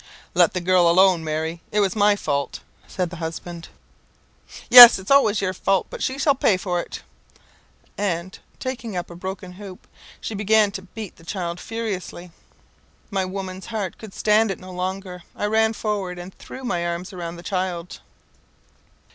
[0.33, 3.67] "Let the girl alone, Mary; it was my fault," said the husband.
[4.67, 5.85] "Yes, it always is your fault!
[5.91, 7.03] but she shall pay for it;"
[7.99, 9.85] and, taking up a broken hoop,
[10.19, 12.31] she began to beat the child furiously.
[13.11, 15.21] My woman's heart could stand it no longer.
[15.35, 17.99] I ran forward, and threw my arms round the child.